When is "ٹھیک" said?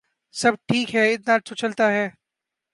0.67-0.95